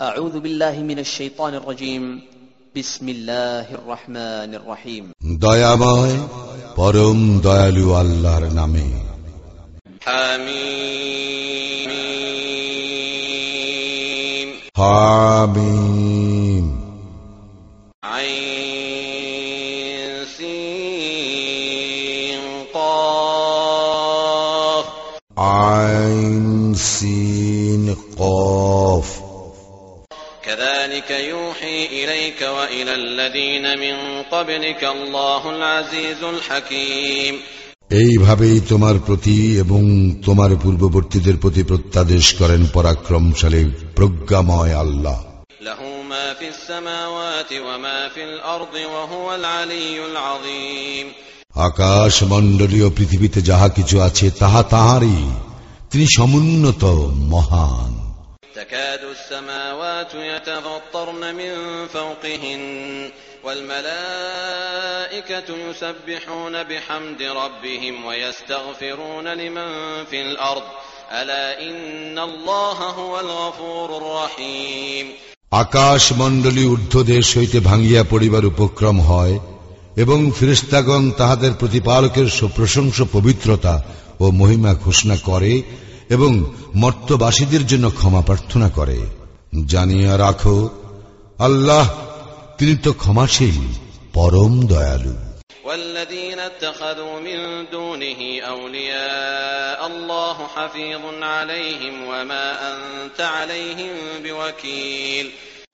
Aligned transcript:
أعوذ 0.00 0.40
بالله 0.40 0.78
من 0.80 0.98
الشيطان 0.98 1.54
الرجيم 1.54 2.20
بسم 2.76 3.08
الله 3.08 3.66
الرحمن 3.74 4.50
الرحيم 4.54 5.04
দয়াময় 5.40 6.16
পরম 6.76 7.18
দয়ালু 7.40 7.86
আল্লাহর 7.96 8.46
নামে 8.52 8.86
حميم 10.06 11.90
হামিম 14.76 16.04
إليك 32.05 32.41
وإلى 32.41 32.93
الذين 32.95 33.65
من 33.79 33.95
قبلك 34.31 34.83
الله 34.85 35.41
العزيز 35.49 36.21
الحكيم 36.25 37.35
এইভাবেই 37.93 38.57
তোমার 38.69 38.95
প্রতি 38.99 39.37
এবং 39.59 39.81
তোমার 40.25 40.51
পূর্ববর্তীদের 40.55 41.35
প্রতি 41.37 41.61
প্রত্যাদেশ 41.63 42.25
করেন 42.33 42.61
পরাক্রমশালী 42.73 43.63
প্রজ্ঞাময় 43.95 44.73
আল্লাহ 44.75 45.17
له 45.61 45.81
ما 46.11 46.27
في 46.33 46.47
السماوات 46.49 47.51
وما 47.67 47.99
في 48.09 48.21
الأرض 48.23 48.75
وهو 48.95 49.25
العلي 49.35 49.95
العظيم 50.05 51.07
আকাশ 51.69 52.13
মণ্ডলীয় 52.23 52.87
পৃথিবীতে 52.89 53.39
যাহা 53.41 53.67
কিছু 53.69 53.95
আছে 54.01 54.25
তাহা 54.39 54.61
তাহারই 54.63 55.21
তিনি 55.91 56.05
সমুন্নত 56.17 56.83
মহান 57.33 57.91
تكاد 58.65 58.99
السماوات 59.05 60.13
يتفطرن 60.15 61.35
من 61.35 61.51
فوقهن 61.87 62.63
والملائكة 63.43 64.69
يسبحون 65.59 66.63
بحمد 66.63 67.21
ربهم 67.21 68.05
ويستغفرون 68.05 69.27
لمن 69.27 69.69
في 70.05 70.21
الأرض 70.21 70.63
ألا 71.11 71.61
إن 71.61 72.19
الله 72.19 72.77
هو 72.91 73.19
الغفور 73.19 73.97
الرحيم 73.97 75.05
আকাশ 75.63 76.03
মণ্ডলী 76.13 76.63
ঊর্ধ্বদেশ 76.65 77.25
হইতে 77.37 77.57
ভাঙ্গিয়া 77.59 78.03
পড়িবার 78.09 78.43
উপক্রম 78.45 78.97
হয় 79.01 79.35
এবং 79.95 80.19
ফিরিস্তাগণ 80.39 81.03
তাহাদের 81.17 81.51
প্রতিপালকের 81.59 82.27
প্রশংস 82.55 82.97
পবিত্রতা 83.13 83.75
ও 84.19 84.25
মহিমা 84.31 84.71
ঘোষণা 84.85 85.15
করে 85.23 85.51
এবং 86.09 86.31
মর্তবাসীদের 86.75 87.63
জন্য 87.67 87.85
ক্ষমা 87.89 88.21
প্রার্থনা 88.21 88.67
করে 88.69 88.97
জানিয়া 89.65 90.13
রাখো 90.17 90.57
আল্লাহ 91.39 91.85
তিনি 92.57 92.73
তো 92.77 92.91
ক্ষমাশীল 92.93 93.57
পরম 94.13 94.53
দয়ালু 94.67 95.15
والذين 95.67 96.39
اتخذوا 96.41 97.15
من 97.19 97.39
دونه 97.67 98.19
أولياء 98.51 99.79
الله 99.87 100.37
حفيظ 100.47 101.03
عليهم 101.25 101.95
وما 102.03 102.47
أنت 102.69 103.19
عليهم 103.29 103.93
بوكيل 104.23 105.27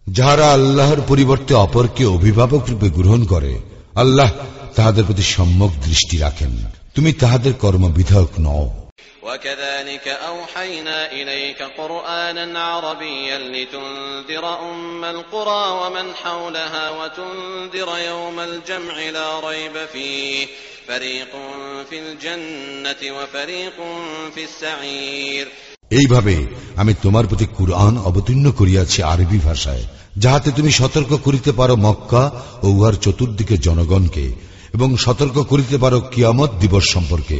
যাহারা 0.08 0.46
আল্লাহর 0.54 1.00
পরিবর্তে 1.02 1.54
অপরকে 1.58 2.04
অভিভাবক 2.08 2.62
রূপে 2.72 2.88
গ্রহণ 2.90 3.22
করে 3.26 3.54
আল্লাহ 3.96 4.30
তাহাদের 4.76 5.04
প্রতি 5.06 5.26
সম্যক 5.36 5.72
দৃষ্টি 5.86 6.16
রাখেন 6.18 6.52
তুমি 6.96 7.12
তাহাদের 7.14 7.54
কর্মবিধায়ক 7.56 8.34
নও 8.40 8.66
وكذلك 9.24 10.08
أوحينا 10.08 11.12
إليك 11.12 11.60
قرآنا 11.78 12.60
عربيا 12.62 13.38
لتنذر 13.40 14.46
أم 14.62 15.04
القرى 15.06 15.66
ومن 15.82 16.14
حولها 16.16 16.86
وتنذر 16.92 17.90
يوم 18.08 18.40
الجمع 18.42 18.96
لا 19.10 19.30
ريب 19.42 19.76
فيه 19.94 20.48
فريق 20.88 21.32
في 21.90 21.98
الجنة 22.00 23.02
وفريق 23.12 23.78
في 24.36 24.44
السعير 24.44 25.48
এইভাবে 25.92 26.36
আমি 26.76 26.94
তোমার 27.04 27.26
প্রতি 27.28 27.48
কুরআন 27.58 27.94
অবতীর্ণ 28.10 28.46
করিয়াছি 28.52 29.00
আরবি 29.04 29.40
ভাষায় 29.40 29.84
যাহাতে 30.18 30.50
তুমি 30.52 30.72
সতর্ক 30.72 31.12
করিতে 31.26 31.52
পারো 31.52 31.76
মক্কা 31.78 32.24
ও 32.64 32.68
উহার 32.70 32.96
চতুর্দিকে 32.96 33.56
জনগণকে 33.58 34.26
এবং 34.74 34.90
সতর্ক 34.98 35.38
করিতে 35.52 35.76
পারো 35.78 35.98
কিয়ামত 36.14 36.52
দিবস 36.60 36.86
সম্পর্কে 36.96 37.40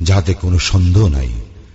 যাহাতে 0.00 0.32
কোনো 0.34 0.58
সন্দেহ 0.70 1.04
নাই 1.08 1.30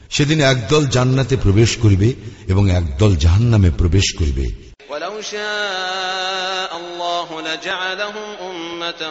সেদিন 0.09 0.39
একদল 0.43 0.83
জান্নাতে 0.87 1.35
প্রবেশ 1.35 1.71
করিবে 1.77 2.09
এবং 2.47 2.63
একদল 2.71 3.11
জাহান্নামে 3.15 3.69
প্রবেশ 3.77 4.07
করিবে 4.19 4.45
ولو 4.91 5.21
شاء 5.23 6.71
الله 6.77 7.27
لجعلهم 7.41 8.27
أمة 8.43 9.03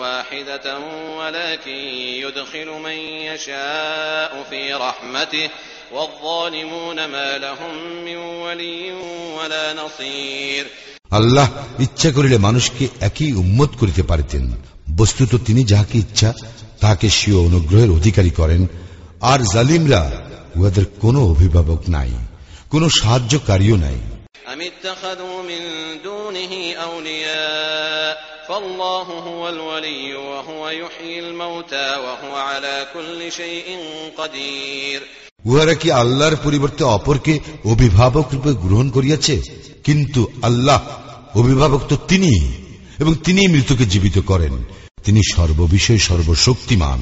واحدة 0.00 0.66
ولكن 1.18 1.78
يدخل 2.24 2.68
من 2.86 2.98
يشاء 3.30 4.32
في 4.50 4.62
رحمته 4.76 5.48
والظالمون 5.92 6.98
ما 7.06 7.38
لهم 7.38 7.74
من 8.04 8.16
ولي 8.44 8.80
ولا 9.38 9.64
نصير 9.74 10.64
আল্লাহ 11.12 11.48
ইচ্ছা 11.80 12.10
করিলে 12.12 12.36
মানুষকে 12.38 12.84
একই 13.00 13.30
উম্মত 13.32 13.70
করিতে 13.80 14.02
পারিতেন 14.02 14.44
বস্তুত 14.96 15.32
তিনি 15.46 15.62
যাহাকে 15.64 15.96
ইচ্ছা 15.98 16.28
তাকে 16.83 17.09
স্বীয় 17.09 17.37
অনুগ্রহের 17.37 17.91
অধিকারী 17.91 18.29
করেন 18.29 18.67
আর 19.21 19.39
জালিমরা 19.53 20.11
উহাদের 20.55 20.85
কোন 21.01 21.19
অভিভাবক 21.19 21.81
নাই 21.89 22.11
কোন 22.69 22.89
সাহায্যকারীও 22.89 23.75
নাই। 23.75 23.95
উহারা 35.45 35.73
কি 35.73 35.91
আল্লাহর 35.91 36.35
পরিবর্তে 36.43 36.83
অপরকে 36.83 37.39
অভিভাবক 37.65 38.25
রূপে 38.33 38.53
গ্রহণ 38.53 38.89
করিয়াছে? 38.89 39.41
কিন্তু 39.83 40.31
আল্লাহ 40.41 40.81
অভিভাবক 41.35 41.81
তো 41.89 41.97
তিনি 42.07 42.53
এবং 42.99 43.15
তিনি 43.15 43.47
মৃত্যুকে 43.47 43.85
জীবিত 43.85 44.19
করেন। 44.19 44.63
তিনি 45.04 45.20
সর্ববিষয়ে 45.34 46.00
সর্বশক্তিমান 46.08 47.00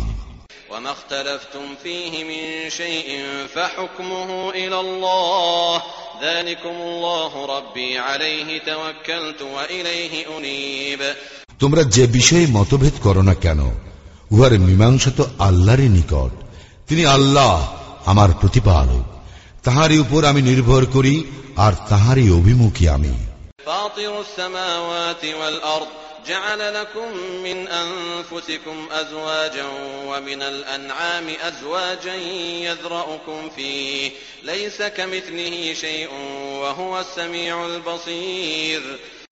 وما 0.73 0.91
اختلفتم 0.91 1.67
فيه 1.83 2.13
من 2.25 2.45
شيء 2.71 3.09
فحكمه 3.55 4.31
إلى 4.53 4.79
الله 4.81 5.83
ذلكم 6.23 6.77
الله 6.83 7.33
ربي 7.47 7.91
عليه 7.99 8.49
توكلت 8.61 9.41
وإليه 9.55 10.13
أنيب 10.37 11.01
তোমরা 11.63 11.83
যে 11.97 12.05
বিষয়ে 12.09 12.47
মতভেদ 12.49 12.95
করো 13.05 13.23
না 13.23 13.35
কেন 13.45 13.61
উহার 14.31 14.53
মীমাংসা 14.59 15.11
তো 15.19 15.25
আল্লাহরই 15.39 15.89
নিকট 15.89 16.33
তিনি 16.89 17.03
আল্লাহ 17.17 17.55
আমার 18.07 18.31
প্রতিপালক 18.41 19.05
তাহারই 19.65 19.99
উপর 19.99 20.21
আমি 20.25 20.41
নির্ভর 20.43 20.83
করি 20.95 21.15
আর 21.57 21.73
তাহারই 21.91 22.27
অভিমুখী 22.39 22.85
আমি 22.97 23.15
فاطر 23.67 24.13
السماوات 24.21 25.23
والأرض 25.41 25.91
جعل 26.29 26.75
لكم 26.75 27.09
من 27.45 27.59
أنفسكم 27.69 28.77
أزواجا 28.93 29.67
ومن 30.07 30.41
الأنعام 30.45 31.27
أزواجا 31.43 32.17
يذرأكم 32.63 33.41
فيه 33.57 34.11
ليس 34.45 34.79
كمثله 34.89 35.75
شيء 35.75 36.09
وهو 36.63 36.93
السميع 37.01 37.55
البصير 37.67 38.81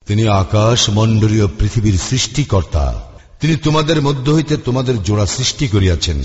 তিনি 0.07 0.25
আকাশ 0.43 0.81
মণ্ডলীয় 0.91 1.47
পৃথিবীর 1.59 1.97
সৃষ্টিকর্তা 2.09 2.87
তিনি 3.41 3.55
তোমাদের 3.57 3.99
মধ্য 4.03 4.27
হইতে 4.31 4.55
তোমাদের 4.59 4.97
জোড়া 5.03 5.27
সৃষ্টি 5.27 5.67
করিয়াছেন 5.69 6.19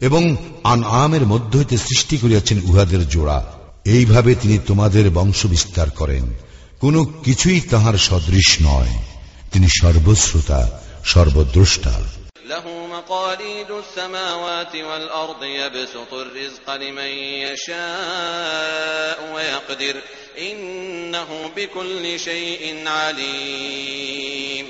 এবং 0.00 0.22
আন 0.64 0.80
আমের 0.96 1.24
মধ্য 1.26 1.52
হইতে 1.56 1.76
সৃষ্টি 1.78 2.16
করিয়াছেন 2.18 2.58
উহাদের 2.70 3.02
জোড়া 3.08 3.38
এইভাবে 3.86 4.30
তিনি 4.34 4.56
তোমাদের 4.66 5.04
বংশ 5.10 5.40
বিস্তার 5.46 5.88
করেন 5.90 6.24
কোনো 6.80 7.00
কিছুই 7.24 7.60
তাহার 7.70 7.96
সদৃশ 8.08 8.48
নয় 8.62 8.94
তিনি 9.52 9.68
সর্বশ্রোতা 9.80 10.60
সর্বদ্রষ্টা 11.04 11.94
له 12.48 12.66
مقاليد 12.88 13.70
السماوات 13.74 14.74
والأرض 14.88 15.42
يبسط 15.60 16.12
الرزق 16.14 16.66
لمن 16.74 17.12
يشاء 17.44 19.18
ويقدر 19.34 19.94
إنه 20.40 21.28
بكل 21.56 22.04
شيء 22.20 22.62
عليم 22.88 24.64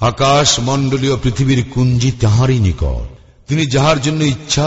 আকাশ 0.00 0.48
মণ্ডলীয় 0.60 1.16
পৃথিবীর 1.16 1.60
কুঞ্জি 1.74 2.10
তাহারই 2.20 2.58
নিকট 2.58 3.04
তিনি 3.48 3.62
যাহার 3.66 3.98
জন্য 4.00 4.20
ইচ্ছা 4.24 4.66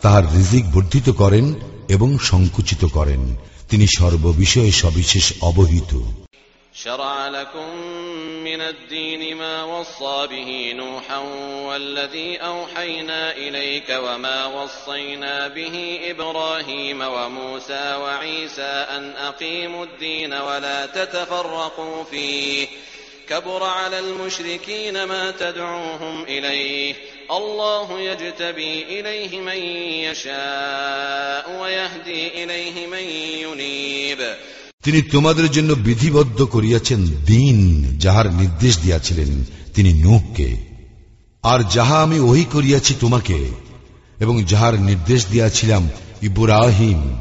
তাহার 0.00 0.24
রিজিক 0.34 0.64
বর্ধিত 0.72 1.06
করেন 1.12 1.46
এবং 1.88 2.08
সংকুচিত 2.22 2.82
করেন 2.88 3.22
তিনি 3.68 3.86
সর্ববিষয়ে 3.98 4.72
সবিশেষ 4.72 5.26
অবহিত 5.40 5.92
شرع 6.83 7.27
لكم 7.27 7.75
من 8.43 8.61
الدين 8.61 9.37
ما 9.37 9.63
وصى 9.63 10.27
به 10.27 10.73
نوحا 10.75 11.17
والذي 11.67 12.37
أوحينا 12.37 13.31
إليك 13.31 13.89
وما 13.89 14.45
وصينا 14.45 15.47
به 15.47 15.99
إبراهيم 16.03 17.01
وموسى 17.01 17.95
وعيسى 17.95 18.85
أن 18.89 19.13
أقيموا 19.15 19.85
الدين 19.85 20.33
ولا 20.33 20.85
تتفرقوا 20.85 22.03
فيه. 22.03 22.67
كبر 23.29 23.63
على 23.63 23.99
المشركين 23.99 25.03
ما 25.03 25.31
تدعوهم 25.31 26.23
إليه. 26.23 26.95
الله 27.31 27.99
يجتبي 27.99 28.83
إليه 28.83 29.39
من 29.39 29.57
يشاء 30.03 31.61
ويهدي 31.61 32.43
إليه 32.43 32.87
من 32.87 33.03
ينيب. 33.43 34.35
তিনি 34.85 35.01
তোমাদের 35.01 35.51
জন্য 35.51 35.73
বিধিবদ্ধ 35.73 36.43
করিয়াছেন 36.43 37.05
দিন 37.05 37.83
যাহার 37.99 38.35
নির্দেশ 38.35 38.79
দিয়াছিলেন 38.79 39.43
তিনি 39.75 39.93
নুহকে। 39.93 40.57
আর 41.43 41.59
যাহা 41.73 42.01
আমি 42.01 42.19
ওহি 42.19 42.43
করিয়াছি 42.43 42.93
তোমাকে, 42.99 43.51
এবং 44.19 44.43
যাহার 44.43 44.81
নির্দেশ 44.81 45.25
দিয়াছিলাম 45.31 45.89
ইব্রাহিম, 46.21 47.17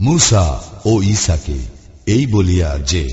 মুসা 0.00 0.60
ও 0.84 1.02
ঈসাকে, 1.02 1.58
এই 2.06 2.26
বলিয়া 2.26 2.78
যে, 2.78 3.08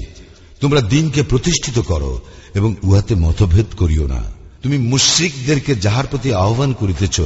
তোমরা 0.61 0.81
দিনকে 0.81 1.23
প্রতিষ্ঠিত 1.23 1.79
করো 1.79 2.21
এবং 2.53 2.75
উহাতে 2.83 3.15
মতভেদ 3.15 3.65
করিও 3.77 4.07
না। 4.07 4.23
তুমি 4.63 4.77
মুশ্রিকদেরকে 4.77 5.75
যাহার 5.75 6.07
প্রতি 6.11 6.33
আহ্বান 6.33 6.73
করিতেছ, 6.73 7.21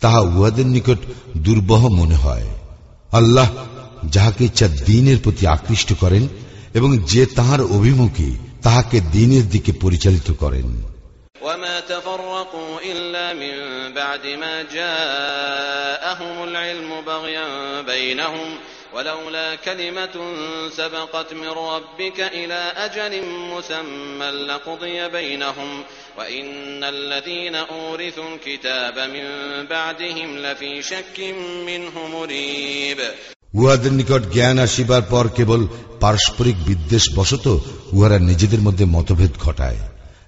তাহা 0.00 0.20
উহাদের 0.20 0.66
নিকট 0.66 0.98
দুর্বহ 1.36 1.88
মনে 1.88 2.14
হয়। 2.14 2.46
আল্লাহ 3.12 3.50
যাহাকে 4.09 4.43
ইচ্ছা 4.43 4.67
দিনের 4.89 5.17
প্রতি 5.23 5.43
আকৃষ্ট 5.47 5.89
করেন 5.99 6.23
এবং 6.73 6.89
যে 7.11 7.23
তাহার 7.37 7.61
অভিমুখী 7.77 8.31
তাহাকে 8.61 8.97
দিনের 9.11 9.45
দিকে 9.49 9.71
পরিচালিত 9.83 10.29
করেন 10.43 10.67
وما 11.43 11.79
تفرقوا 11.79 12.79
إلا 12.91 13.33
من 13.33 13.55
بعد 13.93 14.27
ما 14.27 14.55
جاءهم 14.63 16.43
العلم 16.43 16.91
بغيا 17.01 17.47
بينهم 17.81 18.49
ولولا 18.93 19.55
كلمة 19.55 20.15
سبقت 20.69 21.33
من 21.33 21.47
ربك 21.47 22.19
إلى 22.19 22.73
أجل 22.77 23.25
مسمى 23.25 24.25
لقضي 24.25 25.09
بينهم 25.09 25.83
وإن 26.17 26.83
الذين 26.83 27.55
أورثوا 27.55 28.29
الكتاب 28.35 28.99
من 28.99 29.27
بعدهم 29.67 30.37
لفي 30.37 30.81
شك 30.81 31.19
منه 31.65 32.07
مريب 32.07 32.99
উহাদের 33.54 33.92
নিকট 33.92 34.32
জ্ঞান 34.32 34.58
আসিবার 34.58 35.02
পর 35.02 35.28
কেবল 35.28 35.66
পারস্পরিক 36.00 36.64
বিদ্বেষ 36.64 37.02
বশত 37.16 37.58
উহারা 37.92 38.18
নিজেদের 38.18 38.60
মধ্যে 38.60 38.84
মতভেদ 38.84 39.30
ঘটায়। 39.38 39.76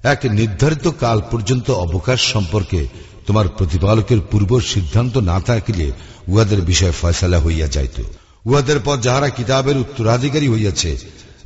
এক 0.03 0.21
নির্ধারিত 0.25 0.89
কাল 1.01 1.23
পর্যন্ত 1.31 1.71
অবকাশ 1.71 2.33
সম্পর্কে 2.33 2.87
তোমার 3.27 3.49
প্রতিপালকের 3.49 4.21
পূর্ব 4.31 4.61
সিদ্ধান্ত 4.61 5.17
না 5.17 5.41
থাকিলে 5.41 5.93
উহাদের 6.29 6.61
বিষয়ে 6.61 6.91
ফয়সালা 6.91 7.41
হইয়া 7.41 7.67
যাইত। 7.67 8.03
উহাদের 8.47 8.81
পর 8.81 8.97
যাহারা 8.97 9.29
কিতাবের 9.29 9.77
উত্তরাধিকারী 9.77 10.49
হইয়াছে, 10.49 10.99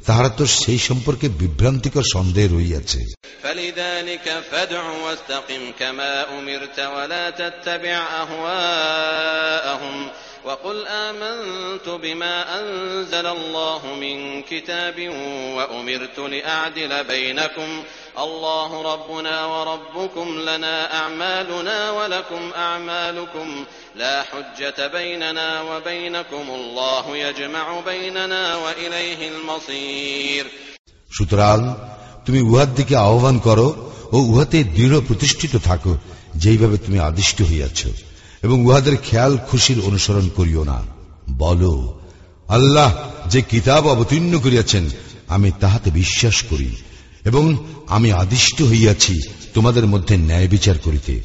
তাহারা 0.06 0.29
তো 0.29 0.47
সেই 0.47 0.79
সম্পর্কে 0.79 1.29
বিভ্রান্তিকর 1.29 2.03
সন্দেহ 2.12 2.55
রইয়াছে 2.55 3.15
فادع 10.46 10.50
واستقم 10.50 10.76
كما 10.76 11.20
أمرت 11.20 11.88
ولا 11.88 11.88
تتبع 11.88 11.90
أهواءهم 11.90 11.90
وقل 11.90 11.90
آمنت 11.90 11.90
بما 11.90 12.60
أنزل 12.60 13.26
الله 13.26 13.81
من 13.96 14.42
كتاب 14.42 15.10
وأمرت 15.56 16.20
لأعدل 16.20 17.04
بينكم 17.04 17.84
الله 18.18 18.94
ربنا 18.94 19.46
وربكم 19.46 20.40
لنا 20.40 20.94
أعمالنا 21.00 21.92
ولكم 21.92 22.52
أعمالكم 22.56 23.66
لا 23.96 24.24
حجة 24.24 24.88
بيننا 24.88 25.62
وبينكم 25.62 26.50
الله 26.50 27.18
يجمع 27.18 27.80
بيننا 27.80 28.56
وإليه 28.56 29.30
المصير 29.30 30.46
সুতরাং 31.20 31.76
তুমি 32.26 32.42
উহার 32.42 32.76
দিকে 32.76 32.96
আহ্বান 32.96 33.40
করো 33.40 33.92
ও 34.12 34.18
উহাতে 34.18 34.64
দৃঢ় 34.64 35.02
প্রতিষ্ঠিত 35.02 35.56
থাকো 35.56 35.98
যেইভাবে 36.36 36.78
তুমি 36.78 37.00
আদিষ্ট 37.00 37.42
হইয়াছ 37.42 37.88
এবং 38.44 38.64
উহাদের 38.64 38.96
খেয়াল 38.96 39.38
খুশির 39.50 39.81
অনুসরণ 39.85 40.29
করিও 40.29 40.64
না। 40.64 40.82
বলো, 41.31 41.99
আল্লাহ 42.49 42.94
যে 43.26 43.43
কিতাব 43.43 43.88
অবতীর্ণ 43.88 44.38
করিয়াছেন, 44.38 44.88
আমি 45.29 45.52
তাহাতে 45.61 45.91
বিশ্বাস 45.91 46.43
করি 46.43 46.76
এবং 47.25 47.56
আমি 47.88 48.12
আদিষ্ট 48.12 48.62
হইয়াছি 48.62 49.20
তোমাদের 49.55 49.87
মধ্যে 49.87 50.17
ন্যায় 50.17 50.49
বিচার 50.49 50.79
করিতে। 50.79 51.20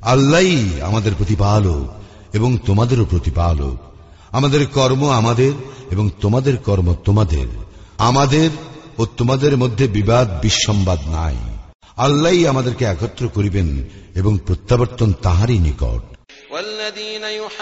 আল্লাহ 0.00 0.40
আমাদের 0.80 1.12
প্রতিপালক 1.18 1.92
এবং 2.32 2.58
তোমাদেরও 2.66 3.04
প্রতিপালক। 3.04 3.76
আমাদের 4.30 4.66
কর্ম 4.66 5.10
আমাদের 5.10 5.52
এবং 5.90 6.10
তোমাদের 6.20 6.56
কর্ম 6.56 6.94
তোমাদের। 7.04 7.46
আমাদের 7.98 8.50
ও 8.98 9.06
তোমাদের 9.16 9.56
মধ্যে 9.56 9.88
বিবাদ, 9.88 10.42
বিসম্বাদ 10.42 10.98
নাই। 11.06 11.36
আল্লাহ 11.96 12.46
আমাদেরকে 12.46 12.84
একত্র 12.84 13.28
করিবেন 13.28 13.84
এবং 14.14 14.38
প্রত্যাবর্তন 14.46 15.12
তাহারই 15.22 15.58
নিকট। 15.58 16.13
والذين 16.53 17.23
يحاجون 17.41 17.59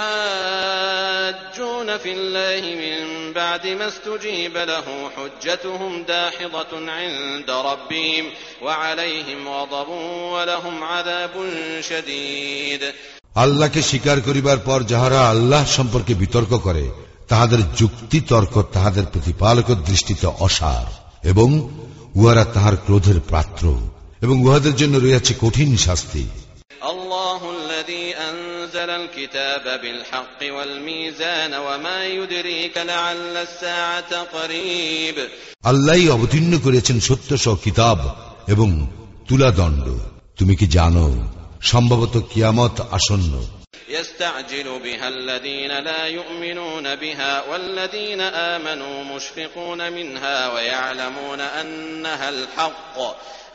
في 1.98 2.12
الله 2.12 2.62
من 2.76 3.34
بعد 3.34 3.68
ما 3.70 3.88
استجيب 3.88 4.58
له 4.58 5.10
حجتهم 5.10 6.04
داحضة 6.06 6.92
عند 6.92 7.50
ربهم 7.50 8.26
وعليهم 8.62 9.48
غضب 9.50 9.90
ولهم 10.34 10.84
عذاب 10.84 11.32
شديد 11.82 12.82
আল্লাহকে 13.38 13.82
স্বীকার 13.82 14.18
করিবার 14.22 14.60
পর 14.66 14.80
যাহারা 14.84 15.20
আল্লাহ 15.30 15.64
সম্পর্কে 15.78 16.14
বিতর্ক 16.14 16.52
করে 16.66 16.86
তাহাদের 17.30 17.62
যুক্তি 17.80 18.20
তর্ক 18.30 18.56
তাহাদের 18.74 19.06
প্রতিপালকের 19.14 19.80
দৃষ্টিতে 19.90 20.28
অসার 20.40 20.88
এবং 21.24 21.48
উহারা 22.16 22.44
তাহার 22.56 22.76
ক্রোধের 22.86 23.20
পাত্র 23.32 23.64
এবং 24.22 24.36
উহাদের 24.46 24.74
জন্য 24.76 24.96
রয়েছে 24.98 25.32
কঠিন 25.42 25.70
শাস্তি 25.86 26.24
الله 26.24 26.36
الذي 26.36 26.41
أنزل 28.82 28.90
الكتاب 28.92 29.82
بالحق 29.82 30.40
والميزان 30.56 31.54
وما 31.58 32.00
يدريك 32.08 32.76
لعل 32.78 33.36
الساعة 33.38 34.12
قريب 34.28 35.16
আল্লাহ 35.64 36.00
অবতীর্ণ 36.10 36.54
করেছেন 36.66 36.98
সত্য 37.00 37.30
সহ 37.38 37.56
কিতাব 37.64 38.00
এবং 38.48 38.70
তুলাদণ্ড 39.28 39.86
তুমি 40.38 40.54
কি 40.56 40.66
জানো 40.68 41.06
সম্ভবত 41.62 42.16
কিয়ামত 42.32 42.78
আসন্ন 42.92 43.34
يستعجل 43.90 44.80
بها 44.80 45.08
الذين 45.08 45.72
لا 45.80 46.08
يؤمنون 46.08 46.96
بها 46.96 47.44
والذين 47.44 48.22
آمنوا 48.22 49.04
مشفقون 49.04 49.94
منها 49.94 50.54
ويعلمون 50.54 51.40
أنها 51.42 52.30
الحق 52.30 52.98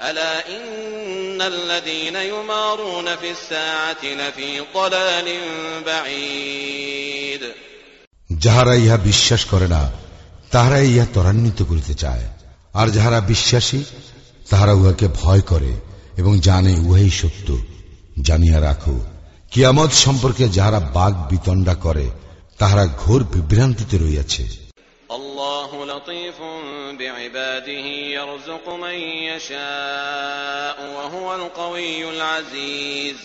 ألا 0.00 0.48
إن 0.48 1.42
الذين 1.42 2.16
يمارون 2.16 3.16
في 3.16 3.30
الساعة 3.30 4.02
لفي 4.04 4.62
ضلال 4.74 5.28
بعيد 5.86 7.42
যাহারা 8.44 8.74
ইহা 8.74 8.96
বিশ্বাস 9.04 9.42
করে 9.44 9.68
না 9.68 9.82
তাহারা 10.50 10.78
ইহা 10.82 11.06
ত্বরান্বিত 11.12 11.58
করিতে 11.62 11.94
চায় 11.94 12.26
আর 12.74 12.86
যাহারা 12.90 13.20
বিশ্বাসী 13.20 13.80
তাহারা 14.50 14.72
উহাকে 14.72 15.06
ভয় 15.20 15.42
করে 15.42 15.72
এবং 16.16 16.32
জানে 16.40 16.72
উহাই 16.78 17.10
সত্য 17.10 17.48
জানিয়া 18.20 18.58
রাখো 18.60 18.96
কিয়ামত 19.52 19.90
সম্পর্কে 20.04 20.44
যাহারা 20.56 20.80
বাঘ 20.96 21.12
বিতণ্ডা 21.30 21.74
করে 21.84 22.06
তাহারা 22.60 22.84
ঘোর 23.02 23.20
বিভ্রান্তিতে 23.32 23.96
রইয়াছে 23.98 24.44
الله 25.18 25.70
لطيف 25.86 26.38
بعباده 26.98 27.86
يرزق 28.10 28.66
من 28.76 28.98
يشاء 29.28 30.76
وهو 30.96 31.26
القوي 31.34 32.00
العزيز 32.10 33.18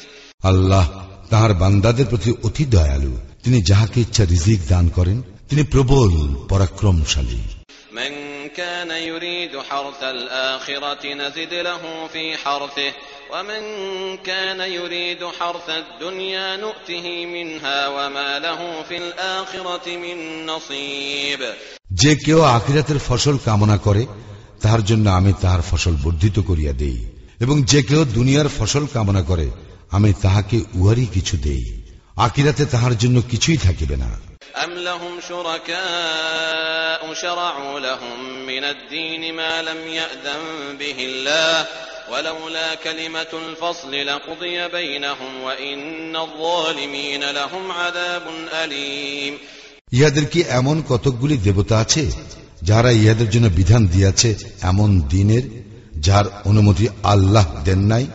আল্লাহ 0.43 0.85
তাহার 1.31 1.51
বান্দাদের 1.53 2.07
প্রতি 2.11 2.31
অতি 2.47 2.63
দয়ালু 2.75 3.13
তিনি 3.43 3.57
যাহাকে 3.69 3.97
ইচ্ছা 4.01 4.23
রিজিক 4.25 4.59
দান 4.69 4.85
করেন 4.97 5.17
তিনি 5.49 5.63
প্রবল 5.73 6.13
পরাক্রমশালী 6.49 7.41
من 7.99 8.13
كان 8.51 8.91
يريد 8.91 9.53
حرث 9.59 10.01
الآخرة 10.15 11.03
نزد 11.13 11.53
له 11.53 11.83
في 12.07 12.23
حرثه 12.37 12.91
ومن 13.31 13.61
كان 14.19 14.59
يريد 14.59 15.21
حرث 15.39 15.69
الدنيا 15.71 16.57
نؤته 16.57 17.25
منها 17.27 17.87
وما 17.87 18.39
له 18.39 18.83
في 18.83 18.97
الآخرة 18.97 19.85
من 19.97 20.45
نصيب 20.45 21.41
যে 21.91 22.11
কেউ 22.15 22.39
আখিরাতের 22.57 22.99
ফসল 23.07 23.35
কামনা 23.45 23.77
করে 23.77 24.03
তাহার 24.61 24.81
জন্য 24.85 25.05
আমি 25.09 25.31
তাহার 25.41 25.61
ফসল 25.61 25.95
বর্ধিত 26.03 26.37
করিয়া 26.39 26.73
দেই 26.73 26.99
এবং 27.39 27.55
যে 27.63 27.79
কেউ 27.83 28.01
দুনিয়ার 28.17 28.49
ফসল 28.57 28.83
কামনা 28.93 29.21
করে 29.21 29.47
আমি 29.91 30.11
তাহাকে 30.21 30.57
উহারই 30.75 31.07
কিছু 31.15 31.35
দেই 31.37 31.63
আকিরাতে 32.17 32.63
তাহার 32.65 32.93
জন্য 32.97 33.17
কিছুই 33.31 33.57
থাকিবে 33.57 33.97
না 33.97 34.09
أم 34.63 34.73
لهم 34.79 35.13
شركاء 35.29 37.01
شرعوا 37.13 37.79
لهم 37.79 38.19
من 38.45 38.63
الدين 38.65 39.23
ما 39.35 39.53
لم 39.61 39.81
يأذن 39.89 40.43
به 40.79 40.97
الله 40.99 41.55
ولولا 42.11 42.75
كلمة 42.77 43.31
الفصل 43.41 43.91
لقضي 44.03 44.67
بينهم 44.69 45.31
وإن 45.43 46.15
الظالمين 46.17 47.23
لهم 47.31 47.71
عذاب 47.71 48.25
أليم 48.55 49.33
ইহাদের 49.91 50.25
কি 50.25 50.39
এমন 50.59 50.77
কতকগুলি 50.89 51.35
দেবতা 51.37 51.75
আছে 51.79 52.03
যারা 52.63 52.89
ইহাদের 52.93 53.29
জন্য 53.29 53.47
বিধান 53.49 53.81
দিয়াছে 53.87 54.29
এমন 54.61 54.89
দিনের 55.09 55.43
যার 55.99 56.25
অনুমতি 56.45 56.85
আল্লাহ 57.03 57.45
দেন 57.65 57.81
নাই 57.91 58.05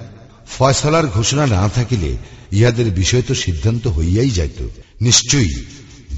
ফয়সালার 0.55 1.07
ঘোষণা 1.09 1.45
না 1.47 1.63
থাকিলে 1.69 2.11
ইহাদের 2.53 2.89
বিষয় 2.93 3.25
তো 3.29 3.35
সিদ্ধান্ত 3.45 3.85
হইয়াই 3.89 4.31
যাইত 4.31 4.61
নিশ্চয়ই 5.01 5.55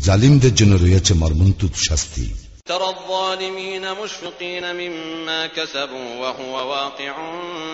জালিমদের 0.04 0.54
জন্য 0.54 0.74
রয়েছে 0.76 1.12
মর্মন্তুদ 1.14 1.72
শাস্তি 1.86 2.24
ترى 2.68 2.88
الظالمين 2.88 3.84
مشفقين 3.94 4.64
مما 4.74 5.46
كسبوا 5.46 6.08
وهو 6.20 6.70
واقع 6.70 7.14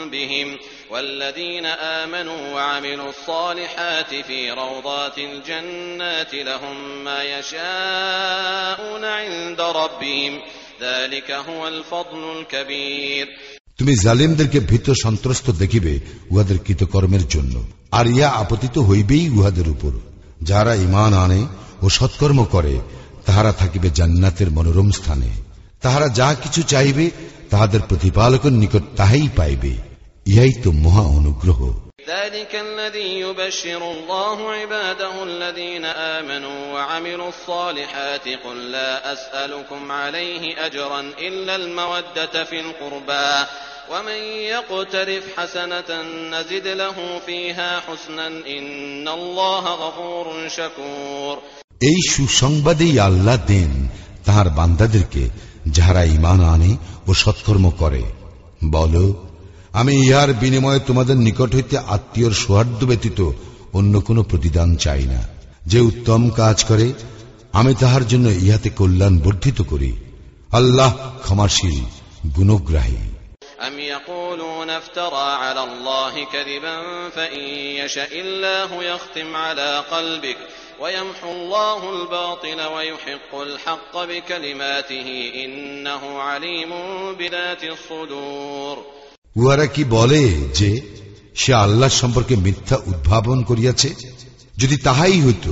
بهم 0.06 0.48
والذين 0.90 1.66
آمنوا 2.02 2.54
وعملوا 2.54 3.08
الصالحات 3.08 4.14
في 4.26 4.50
روضات 4.52 5.18
الجنات 5.20 6.34
لهم 6.34 7.04
ما 7.04 7.20
يشاءون 7.24 9.04
عند 9.04 9.60
ربهم 9.60 10.32
ذلك 10.82 11.30
هو 11.30 11.68
الفضل 11.68 12.22
الكبير 12.36 13.26
তুমি 13.80 13.94
জালিমদেরকে 14.04 14.58
ভীত 14.60 14.86
সন্ত্রস্ত 15.04 15.46
দেখিবে 15.52 15.92
উহাদের 16.30 16.58
কৃতকর্মের 16.58 17.24
জন্য 17.28 17.54
আর 17.90 18.06
ইয়া 18.06 18.28
আপতিত 18.42 18.76
হইবেই 18.78 19.24
উহাদের 19.28 19.66
উপর 19.68 19.92
যারা 20.42 20.72
ইমান 20.86 21.12
আনে 21.24 21.42
ও 21.82 21.86
সৎকর্ম 21.88 22.40
করে 22.44 22.74
তাহারা 23.26 23.52
থাকিবে 23.52 23.88
জান্নাতের 23.98 24.48
মনোরম 24.50 24.88
স্থানে 24.90 25.30
তাহারা 25.82 26.08
যা 26.18 26.28
কিছু 26.42 26.60
চাইবে 26.62 27.06
তাহাদের 27.50 27.82
প্রতিপালকের 27.88 28.54
নিকট 28.62 28.84
তাহাই 28.96 29.26
পাইবে 29.38 29.72
ইহাই 30.26 30.52
তো 30.64 30.70
মহা 30.84 31.04
অনুগ্রহ 31.18 31.60
ذلك 32.08 32.54
الذي 32.68 33.20
يبشر 33.20 33.82
الله 33.92 34.38
عباده 34.52 35.14
الذين 35.24 35.84
آمنوا 35.84 36.60
وعملوا 36.74 37.28
الصالحات 37.28 38.26
قل 38.44 38.58
لا 38.70 39.12
أسألكم 39.12 39.92
عليه 39.92 40.66
أجرا 40.66 41.00
إلا 41.00 41.56
المودة 41.56 42.34
في 42.44 42.60
القربى 42.60 43.46
ومن 43.92 44.20
يقترف 44.54 45.24
حسنة 45.38 46.02
نزد 46.30 46.66
له 46.66 47.20
فيها 47.26 47.80
حسنا 47.80 48.26
إن 48.26 49.08
الله 49.08 49.64
غفور 49.74 50.48
شكور 50.48 51.42
এই 51.80 51.98
সুসংবাদেই 52.10 52.94
আল্লাহ 53.00 53.38
দেন 53.48 53.72
তাহার 54.24 54.48
বান্দাদেরকে 54.50 55.24
যাহারা 55.66 56.02
ইমান 56.08 56.40
আনে 56.54 56.72
ও 57.06 57.10
সৎকর্ম 57.14 57.66
করে 57.72 58.02
বল 58.70 58.94
আমি 59.72 59.92
ইহার 60.00 60.30
বিনিময়ে 60.34 60.80
তোমাদের 60.80 61.16
নিকট 61.18 61.50
হইতে 61.54 61.76
আত্মীয়র 61.88 62.34
সৌহার্দ্য 62.34 62.84
ব্যতীত 62.86 63.20
অন্য 63.72 63.94
কোনো 64.00 64.20
প্রতিদান 64.22 64.70
চাই 64.76 65.04
না 65.06 65.20
যে 65.66 65.78
উত্তম 65.80 66.22
কাজ 66.36 66.58
করে 66.64 66.86
আমি 67.52 67.72
তাহার 67.74 68.04
জন্য 68.06 68.26
ইহাতে 68.40 68.70
কল্যাণ 68.70 69.14
বর্ধিত 69.18 69.58
করি 69.62 69.90
আল্লাহ 70.52 70.90
ক্ষমাশীল 71.24 71.78
গুণগ্রাহী 72.36 73.02
أم 73.68 73.78
يقولون 73.88 74.70
افترى 74.72 75.28
على 75.36 75.62
الله 75.62 76.14
كذبا 76.24 76.76
فإن 77.10 77.44
يشأ 77.76 78.10
الله 78.14 78.70
يختم 78.84 79.28
على 79.38 79.70
قلبك 79.86 80.38
ويمحو 80.80 81.32
الله 81.32 81.80
الباطل 81.96 82.60
ويحق 82.66 83.34
الحق 83.34 83.94
بكلماته 83.96 85.08
إنه 85.34 86.20
عليم 86.20 86.70
بذات 87.18 87.64
الصدور 87.64 88.76
উহারা 89.36 89.66
কি 89.66 89.84
বলে 89.84 90.22
যে 90.54 90.70
সে 91.34 91.52
আল্লাহ 91.54 91.88
সম্পর্কে 91.88 92.36
মিথ্যা 92.36 92.76
উদ্ভাবন 92.86 93.42
করিয়াছে 93.42 93.90
যদি 94.56 94.76
তাহাই 94.76 95.20
হইত 95.20 95.46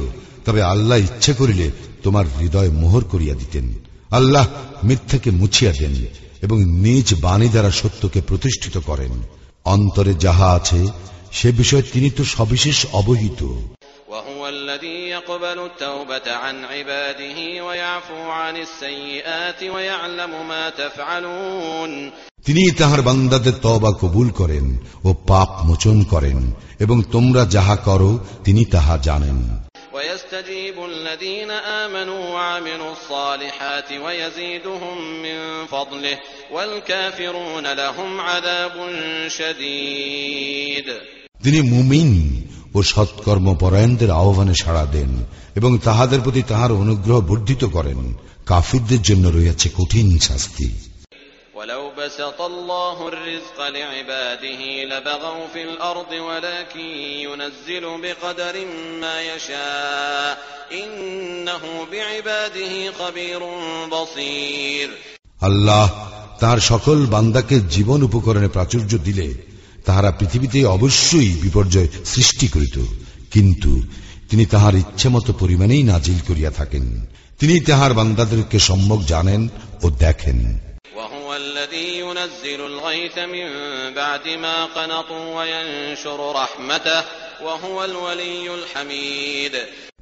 তবে 0.45 0.63
আল্লাহ 0.63 0.99
ইচ্ছা 0.99 1.33
করিলে 1.33 1.67
তোমার 2.03 2.25
হৃদয় 2.39 2.71
মোহর 2.71 3.05
করিয়া 3.05 3.35
দিতেন 3.35 3.67
আল্লাহ 4.11 4.45
মিথ্যাকে 4.85 5.31
মুছিয়া 5.31 5.73
দেন 5.73 5.95
এবং 6.43 6.59
নিজ 6.65 7.15
বাণী 7.15 7.49
দ্বারা 7.49 7.71
সত্যকে 7.71 8.21
প্রতিষ্ঠিত 8.21 8.77
করেন 8.79 9.13
অন্তরে 9.65 10.13
যাহা 10.19 10.49
আছে 10.55 10.81
সে 11.33 11.53
বিষয়ে 11.53 11.83
তিনি 11.93 12.11
তো 12.11 12.25
সবিশেষ 12.25 12.87
অবহিত 12.93 13.41
وهو 13.43 13.82
الذي 14.73 15.09
يقبل 15.09 15.59
التوبة 15.67 16.27
عن 16.35 16.65
عباده 16.65 17.65
ويعفو 17.65 18.31
عن 18.31 18.57
السيئات 18.57 19.63
ويعلم 19.65 20.33
ما 20.49 20.71
تفعلون 20.71 22.13
তিনি 22.47 22.63
তাহার 22.79 23.01
বান্দাদের 23.03 23.57
তবা 23.63 23.91
কবুল 24.03 24.29
করেন 24.31 24.67
ও 25.05 25.09
পাপ 25.27 25.51
মোচন 25.69 25.99
করেন 26.05 26.39
এবং 26.79 26.97
তোমরা 27.13 27.43
যাহা 27.47 27.77
করো 27.77 28.11
তিনি 28.45 28.63
তাহা 28.65 28.95
জানেন 29.09 29.39
ويستجيب 29.95 30.85
الذين 30.85 31.51
آمنوا 31.51 32.23
وعملوا 32.29 32.93
الصالحات 32.93 33.93
ويزيدهم 34.05 35.23
من 35.23 35.67
فضله 35.67 36.19
والكافرون 36.51 37.67
لهم 37.73 38.21
عذاب 38.21 38.75
شديد 39.29 40.89
তিনি 41.45 41.61
মুমিন 41.63 42.11
ও 42.75 42.79
সৎকর্ম 42.83 43.47
পরায়ণদের 43.55 44.11
আহ্বানে 44.13 44.55
সাড়া 44.55 44.85
দেন 44.87 45.13
এবং 45.57 45.71
তাহাদের 45.79 46.21
প্রতি 46.21 46.43
তাহার 46.43 46.71
অনুগ্রহ 46.75 47.19
বর্ধিত 47.21 47.63
করেন 47.77 48.01
কাফিরদের 48.47 49.01
জন্য 49.03 49.25
রয়েছে 49.29 49.67
কঠিন 49.79 50.09
শাস্তি 50.29 50.69
ولو 51.59 51.85
بسط 51.99 52.41
الله 52.43 52.97
الرزق 53.09 53.59
لعباده 53.69 54.63
لبغوا 54.85 55.45
في 55.55 55.63
الأرض 55.63 56.11
ولكن 56.29 56.89
ينزل 57.27 57.85
بقدر 58.05 58.55
ما 59.01 59.17
يشاء 59.25 60.33
إنه 60.73 61.63
بعباده 61.93 62.75
خبير 62.93 63.41
بصير 63.89 64.89
আল্লাহ 65.43 65.87
তাহার 66.41 66.61
সকল 66.63 66.99
বান্দাকে 67.07 67.57
জীবন 67.69 68.01
উপকরণে 68.03 68.49
প্রাচুর্য 68.49 68.93
দিলে 69.07 69.27
তাহারা 69.86 70.12
পৃথিবীতে 70.12 70.66
অবশ্যই 70.66 71.34
বিপর্যয় 71.42 71.88
সৃষ্টি 72.06 72.48
করিত 72.48 72.80
কিন্তু 73.32 73.82
তিনি 74.30 74.46
তাহার 74.46 74.76
ইচ্ছামতো 74.76 75.34
পরিমাণেই 75.34 75.84
নাজিল 75.84 76.20
করিয়া 76.28 76.52
থাকেন। 76.52 77.06
তিনি 77.40 77.60
তাহার 77.60 77.94
বান্দাদেরকে 77.94 78.60
সম্যক 78.60 79.04
জানেন 79.08 79.48
ও 79.84 79.90
দেখেন। 79.90 80.60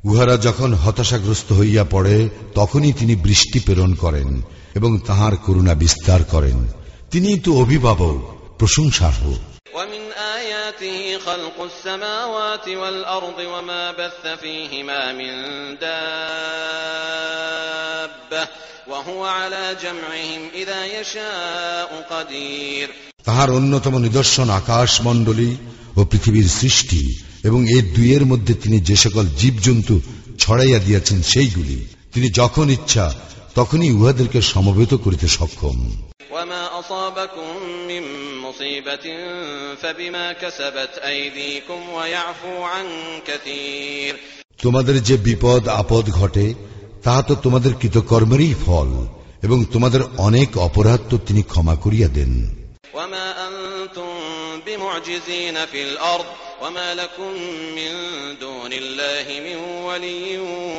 উহারা 0.03 0.37
যখন 0.37 0.73
হতাশাগ্রস্ত 0.73 1.53
হইয়া 1.53 1.83
পড়ে 1.83 2.29
তখনই 2.55 2.93
তিনি 2.93 3.15
বৃষ্টি 3.15 3.59
প্রেরণ 3.59 3.93
করেন 3.93 4.41
এবং 4.75 4.99
তাহার 4.99 5.37
করুণা 5.37 5.73
বিস্তার 5.73 6.23
করেন। 6.23 6.67
তিনি 7.11 7.39
তো 7.39 7.53
অভিভাবক 7.53 8.37
প্রশংসার্হ। 8.59 9.33
ومن 9.74 10.02
آياته 10.12 11.18
خلق 11.18 11.56
السماوات 11.62 12.68
والأرض 12.70 13.38
وما 13.38 13.92
بث 13.92 14.26
فيهما 14.40 15.12
من 15.12 15.32
دابة 18.26 18.48
وهو 18.88 19.24
على 19.26 19.76
جمعهم 19.82 20.48
إذا 20.54 20.86
يشاء 20.96 21.90
قدير 22.10 22.88
তাহার 23.26 23.48
অন্যতম 23.50 23.94
নিদর্শন 23.98 24.48
আকাশ 24.50 24.90
মণ্ডলী 25.00 25.50
ও 25.96 26.00
পৃথিবীর 26.04 26.48
সৃষ্টি 26.60 27.02
এবং 27.44 27.60
এই 27.68 27.82
দুইয়ের 27.96 28.24
মধ্যে 28.26 28.54
তিনি 28.54 28.78
যে 28.80 28.96
সকল 28.96 29.24
জীবজন্তু 29.42 29.94
ছড়াইয়া 30.38 30.78
দিয়াছেন 30.78 31.18
সেইগুলি 31.32 31.78
তিনি 32.14 32.28
যখন 32.30 32.66
ইচ্ছা 32.70 33.04
তখনই 33.54 33.90
উহাদেরকে 33.90 34.40
সমবেত 34.52 34.92
করিতে 34.94 35.26
সক্ষম 35.28 35.76
وما 36.19 36.19
أصابكم 36.80 37.48
من 37.88 38.02
مصيبة 38.38 39.06
فبما 39.76 40.32
كسبت 40.32 40.92
أيديكم 41.04 41.80
ويعفو 41.90 42.62
عن 42.64 42.86
كثير 43.26 44.14
তোমাদের 44.62 44.96
যে 45.08 45.16
বিপদ 45.26 45.62
আপদ 45.80 46.04
ঘটে 46.10 46.46
তাহা 47.04 47.22
তো 47.28 47.34
তোমাদের 47.44 47.72
কৃতকর্মেরই 47.80 48.52
ফল 48.64 48.90
এবং 49.42 49.58
তোমাদের 49.72 50.02
অনেক 50.18 50.48
অপরাধ 50.58 51.00
তো 51.10 51.16
তিনি 51.26 51.42
ক্ষমা 51.42 51.74
করিয়া 51.84 52.08
দেন 52.16 52.32
وما 52.96 53.28
أنتم 53.48 54.10
بمعجزين 54.66 55.56
في 55.66 55.80
الأرض 55.82 56.28
وما 56.62 56.88
لكم 56.94 57.30
من 57.78 57.92
دون 58.40 58.72
الله 58.72 59.26
من 59.40 59.56
ولي 59.84 60.24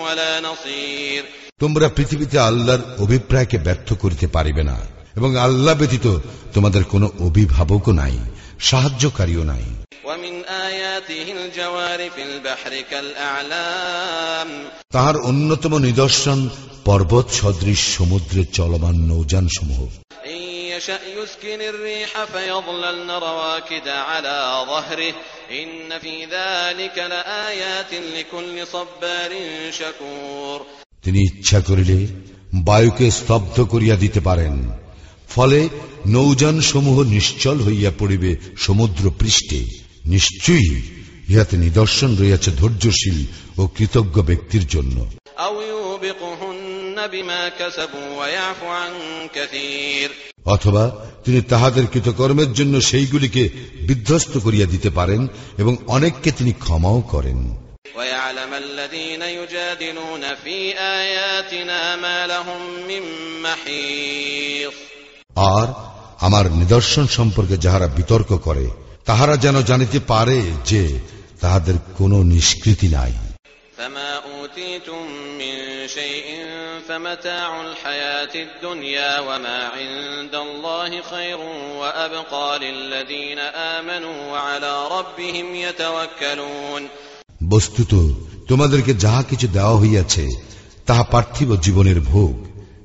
ولا 0.04 0.32
نصير 0.42 1.24
তোমরা 1.62 1.88
পৃথিবীতে 1.90 2.38
আল্লাহর 2.40 2.82
অভিপ্রায়কে 3.00 3.58
ব্যর্থ 3.58 3.90
করিতে 3.94 4.28
পারিবে 4.28 4.64
না 4.64 4.78
এবং 5.17 5.37
আল্লাহ 5.37 5.75
ব্যতীত 5.75 6.19
তোমাদের 6.55 6.85
কোনো 6.85 7.11
অভিভাবকও 7.21 7.93
নাই 7.93 8.19
সাহায্যকারীও 8.61 9.45
নাই। 9.45 9.63
তাহার 14.91 15.17
অন্যতম 15.17 15.79
নিদর্শন 15.79 16.49
পর্বত 16.85 17.29
সদৃশ 17.29 17.97
সমুদ্রে 17.97 18.45
চলমান 18.45 18.95
নৌজান 18.95 19.49
সমূহ 19.49 19.89
তিনি 31.03 31.21
ইচ্ছা 31.21 31.61
করিলে 31.61 32.07
বায়ুকে 32.55 33.11
স্তব্ধ 33.11 33.65
করিয়া 33.65 33.97
দিতে 33.97 34.21
পারেন। 34.21 34.82
ফলে 35.32 35.60
নৌযান 36.08 36.58
সমূহ 36.72 36.98
নিশ্চল 37.16 37.58
হইয়া 37.68 37.92
পড়িবে 38.00 38.32
সমুদ্র 38.58 39.04
পৃষ্ঠে 39.20 39.60
নিশ্চয়ই 40.06 40.78
ইহাতে 41.30 41.56
নিদর্শন 41.58 42.12
রইয়াছে 42.20 42.50
ধৈর্যশীল 42.52 43.20
ও 43.58 43.62
কৃতজ্ঞ 43.76 44.16
ব্যক্তির 44.30 44.66
জন্য 44.68 44.98
أو 45.40 45.56
يوبقهن 45.64 46.98
بما 47.08 47.42
كسبوا 47.50 48.10
ويعفو 48.20 48.68
عن 48.72 48.94
كثير 49.36 50.10
অথবা 50.46 50.84
তিনি 51.26 51.40
তাহাদের 51.44 51.86
কৃতকর্মের 51.94 52.50
জন্য 52.54 52.76
সেইগুলিকে 52.82 53.44
বিধ্বস্ত 53.88 54.34
করিয়া 54.38 54.68
দিতে 54.74 54.90
পারেন 54.90 55.22
এবং 55.58 55.74
অনেককে 55.88 56.30
তিনি 56.32 56.54
ক্ষমাও 56.64 57.00
করেন 57.14 57.40
ويعلم 57.98 58.52
الذين 58.56 59.22
يجادلون 59.22 60.24
في 60.36 60.58
آياتنا 61.00 61.80
ما 61.96 62.20
لهم 62.28 62.62
من 62.90 63.04
محيص 63.44 64.76
আর 65.56 65.68
আমার 66.20 66.46
নিদর্শন 66.52 67.06
সম্পর্কে 67.08 67.56
যাহারা 67.58 67.88
বিতর্ক 67.98 68.30
করে 68.38 68.66
তাহারা 69.06 69.36
যেন 69.38 69.58
জানিতে 69.62 70.00
পারে 70.12 70.38
যে 70.66 70.82
তাহাদের 71.42 71.76
কোনো 71.98 72.18
নিষ্কৃতি 72.34 72.90
নাই 72.90 73.14
فما 73.78 74.12
أوتيتم 74.28 75.04
من 75.38 75.56
شيء 75.90 76.28
فمتاع 76.88 77.50
الحياة 77.62 78.34
الدنيا 78.38 79.20
وما 79.20 79.60
عند 79.70 80.36
الله 80.38 81.02
خير 81.04 81.40
وأبقى 81.82 82.60
للذين 82.60 83.40
آمنوا 83.76 84.18
وعلى 84.32 84.74
ربهم 84.88 85.48
يتوكلون 85.58 86.82
বস্তুত 87.50 87.92
তোমাদেরকে 88.48 88.92
যাহা 88.96 89.22
কিছু 89.24 89.48
দেওয়া 89.48 89.76
হইয়াছে 89.78 90.26
তাহা 90.88 91.04
পার্থিব 91.12 91.50
জীবনের 91.56 92.00
ভোগ 92.12 92.34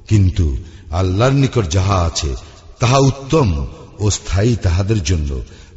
কিন্তু 0.08 0.46
আল্লাহর 0.92 1.34
নিকট 1.34 1.64
যাহা 1.70 1.96
আছে 2.08 2.30
তাহা 2.80 2.99
উত্তম 3.11 3.49
ও 3.99 4.04
স্থায়ী 4.11 4.54
তাহাদের 4.56 5.00
জন্য 5.04 5.30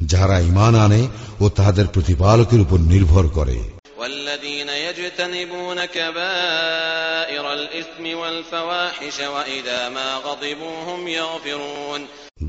যাহারা 0.03 0.38
ইমান 0.41 0.74
আনে 0.86 1.01
ও 1.41 1.45
তাহাদের 1.50 1.88
প্রতিপালকের 1.88 2.60
উপর 2.62 2.79
নির্ভর 2.93 3.25
করে 3.29 3.57
والذين 4.01 4.69
يجتنبون 4.88 5.79
كبائر 5.88 7.45
الإثم 7.53 8.05
والفواحش 8.22 9.17
وإذا 9.36 9.79
ما 9.89 10.10
غضبوا 10.17 10.77
هم 10.88 11.01
يغفرون 11.19 12.01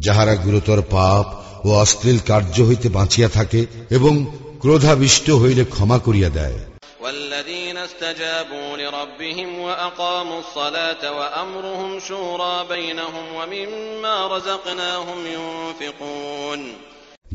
যাহারা 0.05 0.35
গুরুতর 0.37 0.81
পাপ 0.91 1.27
ও 1.65 1.69
অশ্লীল 1.77 2.19
কার্য 2.31 2.57
হইতে 2.61 2.89
বাঁচিয়া 2.89 3.29
থাকে 3.29 3.61
এবং 3.91 4.15
ক্রোধাবিষ্ট 4.63 5.27
হইলে 5.43 5.63
ক্ষমা 5.65 5.99
করিয়া 5.99 6.31
দেয় 6.31 6.59
والذين 7.01 7.77
استجابوا 7.79 8.77
لربهم 8.77 9.59
وأقاموا 9.59 10.41
الصلاة 10.41 11.03
وأمرهم 11.13 12.01
شورى 12.01 12.65
بينهم 12.67 13.27
ومما 13.35 14.17
رزقناهم 14.29 15.19
ينفقون 15.29 16.61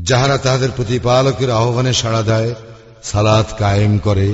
যাহারা 0.08 0.36
তাহাদের 0.36 0.70
প্রতিপালকের 0.70 1.50
আহ্বানে 1.50 1.92
সাড়া 1.92 2.22
দেয় 2.22 2.50
সালাত 3.04 3.48
কায়েম 3.58 3.94
করে 3.98 4.28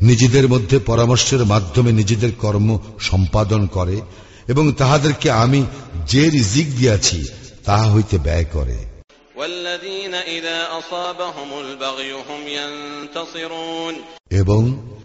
নিজেদের 0.00 0.46
মধ্যে 0.48 0.76
পরামর্শের 0.86 1.42
মাধ্যমে 1.44 1.90
নিজেদের 1.92 2.32
কর্ম 2.38 2.68
সম্পাদন 3.00 3.62
করে 3.66 3.96
এবং 4.48 4.64
তাহাদেরকে 4.72 5.28
আমি 5.44 5.60
যে 6.06 6.24
রিজিক 6.28 6.68
দিয়াছি 6.76 7.18
তাহা 7.66 7.86
হইতে 7.90 8.16
ব্যয় 8.18 8.46
করে 8.52 8.78
এবং 14.32 14.60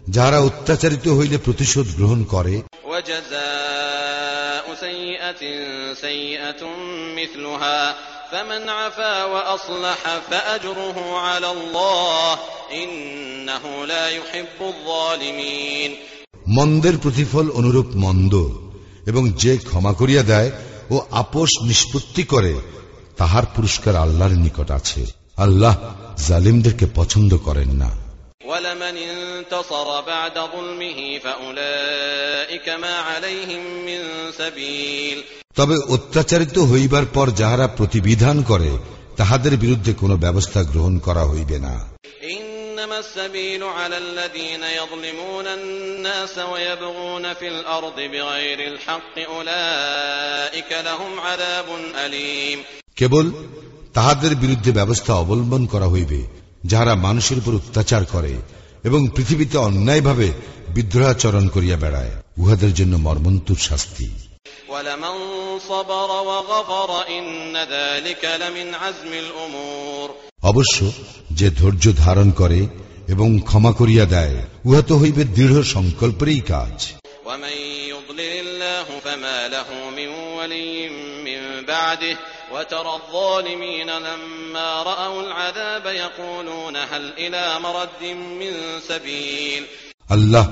যাহারা 0.08 0.38
অত্যাচারিত 0.40 1.06
হইলে 1.08 1.36
প্রতিশোধ 1.38 1.86
গ্রহণ 1.96 2.20
করে 2.24 2.54
وجزاء 2.86 4.64
سيئة 4.80 5.42
سيئة 6.00 6.62
مثلها 7.16 7.80
فمن 8.32 8.62
عفا 8.70 9.24
وأصلح 9.24 10.00
فأجره 10.30 10.98
على 11.18 11.48
الله 11.50 12.38
إنه 12.72 13.86
لا 13.86 14.04
يحب 14.08 14.58
الظالمين 14.62 15.90
মন্দের 16.56 16.96
প্রতিফল 16.98 17.46
অনুরূপ 17.50 17.88
মন্দ 17.96 18.34
এবং 19.06 19.22
যে 19.32 19.52
ক্ষমা 19.58 19.92
করিয়া 19.92 20.22
দেয় 20.22 20.50
ও 20.90 20.96
আপোষ 21.12 21.50
নিষ্পত্তি 21.62 22.22
করে 22.24 22.54
তাহার 23.18 23.44
পুরস্কার 23.56 23.94
আল্লাহর 23.96 24.34
নিকট 24.44 24.68
আছে 24.70 25.02
আল্লাহ 25.36 25.74
জালিমদেরকে 26.28 26.86
পছন্দ 26.94 27.32
করেন 27.46 27.70
না 27.82 27.90
ولمن 28.46 28.96
انتصر 29.08 29.88
بعد 30.02 30.36
ظلمه 30.54 30.98
فأولئك 31.18 32.66
ما 32.76 32.94
عليهم 33.00 33.62
من 33.86 34.00
سبيل 34.32 35.18
তবে 35.56 35.76
অত্যাচারিত 35.88 36.56
হইবার 36.72 37.04
পর 37.14 37.26
যাহারা 37.40 37.66
প্রতিবিধান 37.78 38.36
করে 38.42 38.70
তাহাদের 39.16 39.54
বিরুদ্ধে 39.56 39.92
কোনো 39.92 40.14
ব্যবস্থা 40.16 40.60
গ্রহণ 40.62 40.94
করা 40.98 41.24
হইবে 41.24 41.58
না 41.58 41.74
إنما 42.34 42.98
السبيل 42.98 43.62
على 43.78 43.96
الذين 43.98 44.62
يظلمون 44.80 45.46
الناس 45.48 46.34
ويبغون 46.52 47.34
في 47.34 47.48
الأرض 47.48 47.96
بغير 48.04 48.58
الحق 48.68 49.16
أولئك 49.28 50.70
لهم 50.80 51.12
عذاب 51.20 51.68
أليم 51.96 52.58
কেবল 52.98 53.26
তাহাদের 53.92 54.32
বিরুদ্ধে 54.34 54.70
ব্যবস্থা 54.72 55.12
অবলম্বন 55.14 55.62
করা 55.66 55.88
হইবে 55.88 56.20
যাহারা 56.64 56.94
মানুষের 57.06 57.36
উপর 57.38 57.52
অত্যাচার 57.54 58.02
করে 58.04 58.32
এবং 58.84 59.00
পৃথিবীতে 59.14 59.56
অন্যায়ভাবে 59.58 60.28
বিদ্রোহাচরণ 60.74 61.44
করিয়া 61.48 61.76
বেড়ায় 61.76 62.12
উহাদের 62.38 62.72
জন্য 62.74 62.94
মর্মন্তুর 63.06 63.58
শাস্তি 63.68 64.08
ولمن 64.70 65.14
صبر 65.62 66.10
وغفر 66.22 66.90
إن 67.08 67.26
ذلك 67.68 68.22
لمن 68.42 68.68
عزم 68.74 69.12
الأمور 69.24 70.06
অবশ্য 70.42 70.78
যে 71.30 71.46
ধৈর্য 71.50 71.84
ধারণ 72.04 72.28
করে 72.30 72.60
এবং 73.08 73.28
ক্ষমা 73.40 73.72
করিয়া 73.72 74.04
দেয় 74.06 74.36
উহা 74.64 74.82
তো 74.88 74.94
হইবে 74.98 75.22
দৃঢ় 75.36 75.58
সংকল্পেরই 75.74 76.42
কাজ 76.52 76.76
ومن 77.26 77.56
يضلل 77.92 78.34
الله 78.40 78.86
فما 79.00 79.38
له 79.48 79.68
من 79.90 80.08
ولي 80.38 80.70
من 81.28 81.40
بعده 81.64 82.16
وترى 82.52 82.92
الظالمين 82.94 83.90
لما 83.98 84.82
رأوا 84.82 85.22
العذاب 85.22 85.86
يقولون 85.86 86.76
هل 86.76 87.12
إلى 87.18 87.58
مرد 87.60 88.02
من 88.40 88.52
سبيل 88.82 89.62
আল্লাহ 90.10 90.44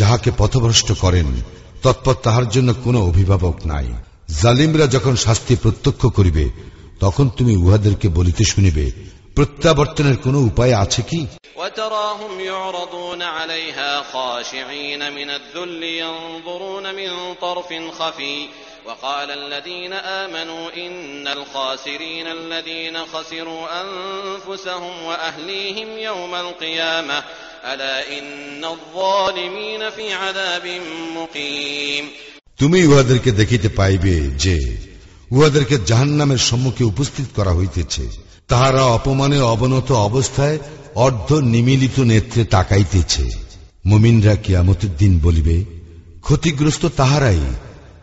যাহাকে 0.00 0.30
পথভ্রষ্ট 0.38 0.88
করেন 1.02 1.28
তৎপর 1.84 2.14
তাহার 2.24 2.46
জন্য 2.48 2.68
কোনো 2.84 2.98
অভিভাবক 3.02 3.56
নাই 3.66 3.88
জালিমরা 4.42 4.86
যখন 4.86 5.14
শাস্তি 5.16 5.54
প্রত্যক্ষ 5.56 6.02
করিবে 6.08 6.44
তখন 7.00 7.26
তুমি 7.28 7.54
উহাদেরকে 7.56 8.08
বলিতে 8.08 8.42
শুনিবে 8.44 8.84
প্রত্যাবর্তনের 9.36 10.16
কোনো 10.24 10.38
উপায় 10.50 10.74
আছে 10.84 11.02
কি 11.10 11.20
وتراهم 11.60 12.32
يعرضون 12.42 13.22
عليها 13.36 13.90
خاشعين 14.04 15.02
من 15.10 15.28
الذل 15.30 15.82
ينظرون 15.82 16.94
من 16.94 17.10
طرف 17.36 17.68
خفي 17.98 18.36
وقال 18.86 19.30
الذين 19.32 19.92
آمنوا 19.92 20.70
إن 20.76 21.28
الخاسرين 21.28 22.26
الذين 22.28 22.96
خسروا 23.06 23.64
أنفسهم 23.82 25.02
وأهليهم 25.02 25.88
يوم 26.00 26.34
القيامة 26.36 27.18
ألا 27.64 28.18
إن 28.18 28.64
الظالمين 28.66 29.90
في 29.90 30.12
عذاب 30.14 30.66
مقيم 31.16 32.04
তুমি 32.60 32.78
উহাদেরকে 32.86 33.30
দেখিতে 33.32 33.68
পাইবে 33.68 34.14
যে 34.38 34.56
উহাদেরকে 35.30 35.76
জাহান্নামের 35.86 36.40
সম্মুখে 36.40 36.84
উপস্থিত 36.84 37.28
করা 37.36 37.52
হইতেছে 37.52 38.04
তাহারা 38.48 38.82
অপমানে 38.88 39.38
অবনত 39.44 39.88
অবস্থায় 40.08 40.58
অর্ধ 40.96 41.28
নিমিলিত 41.46 41.96
নেত্রে 42.00 42.42
তাকাইতেছে 42.44 43.24
মুমিনরা 43.84 44.34
কিয়ামতের 44.36 44.92
দিন 44.98 45.12
বলিবে 45.18 45.56
ক্ষতিগ্রস্ত 46.22 46.84
তাহারাই 46.96 47.42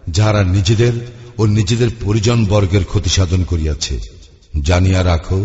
যাহারা 0.08 0.42
নিজেদের 0.56 0.94
ও 1.38 1.44
নিজেদের 1.58 1.90
পরিজন 2.04 2.40
বর্গের 2.46 2.84
ক্ষতি 2.84 3.10
সাধন 3.10 3.42
করিয়াছে 3.44 3.96
জানিয়া 4.62 5.02
রাখো 5.04 5.40